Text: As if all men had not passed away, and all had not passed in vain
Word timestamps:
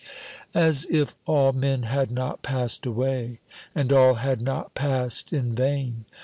As 0.55 0.87
if 0.89 1.15
all 1.27 1.53
men 1.53 1.83
had 1.83 2.09
not 2.09 2.41
passed 2.41 2.87
away, 2.87 3.37
and 3.75 3.93
all 3.93 4.15
had 4.15 4.41
not 4.41 4.73
passed 4.73 5.31
in 5.31 5.53
vain 5.53 6.05